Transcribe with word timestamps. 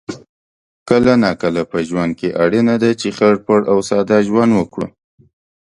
کله 0.89 1.13
ناکله 1.23 1.61
په 1.71 1.77
ژوند 1.89 2.11
کې 2.19 2.29
اړینه 2.43 2.75
ده 2.83 2.91
چې 2.99 3.07
خړ 3.17 3.35
پړ 3.45 3.59
او 3.71 3.77
ساده 3.89 4.17
ژوند 4.27 4.51
وکړو 4.55 4.87